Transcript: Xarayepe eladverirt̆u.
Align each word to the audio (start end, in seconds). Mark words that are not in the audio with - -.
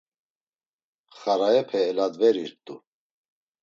Xarayepe 1.19 1.79
eladverirt̆u. 1.91 2.75